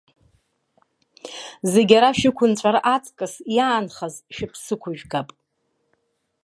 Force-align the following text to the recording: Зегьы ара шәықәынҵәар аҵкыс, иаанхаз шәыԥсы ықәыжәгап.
Зегьы 1.71 1.95
ара 1.99 2.11
шәықәынҵәар 2.17 2.77
аҵкыс, 2.95 3.33
иаанхаз 3.55 4.15
шәыԥсы 4.35 4.73
ықәыжәгап. 4.75 5.29